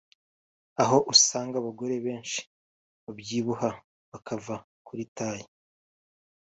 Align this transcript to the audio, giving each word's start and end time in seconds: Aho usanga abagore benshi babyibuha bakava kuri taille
Aho 0.83 0.97
usanga 1.13 1.55
abagore 1.57 1.95
benshi 2.05 2.41
babyibuha 3.05 3.69
bakava 4.11 4.55
kuri 4.85 5.03
taille 5.15 5.49